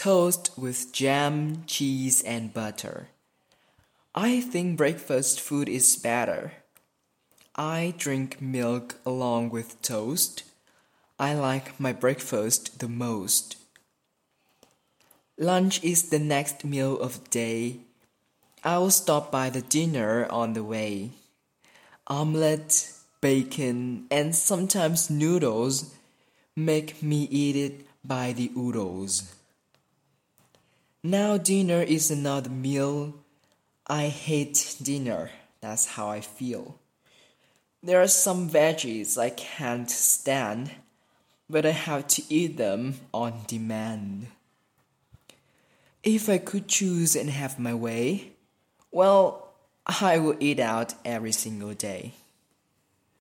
[0.00, 3.08] toast with jam, cheese, and butter.
[4.14, 6.52] I think breakfast food is better.
[7.54, 10.44] I drink milk along with toast.
[11.18, 13.58] I like my breakfast the most.
[15.36, 17.80] Lunch is the next meal of the day.
[18.64, 21.10] I will stop by the dinner on the way.
[22.06, 22.90] Omelette,
[23.20, 25.94] bacon, and sometimes noodles
[26.56, 29.34] make me eat it by the oodles.
[31.02, 33.14] Now dinner is another meal.
[33.86, 35.30] I hate dinner.
[35.62, 36.78] That's how I feel.
[37.82, 40.72] There are some veggies I can't stand,
[41.48, 44.26] but I have to eat them on demand.
[46.02, 48.32] If I could choose and have my way,
[48.90, 49.54] well,
[49.86, 52.12] I will eat out every single day.